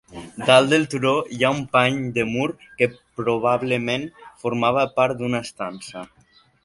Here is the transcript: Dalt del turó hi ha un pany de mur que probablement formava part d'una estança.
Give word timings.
Dalt 0.45 0.69
del 0.69 0.85
turó 0.93 1.11
hi 1.35 1.43
ha 1.43 1.51
un 1.55 1.59
pany 1.77 1.99
de 2.15 2.25
mur 2.29 2.47
que 2.79 2.87
probablement 3.21 4.09
formava 4.45 4.87
part 4.99 5.21
d'una 5.21 5.43
estança. 5.51 6.05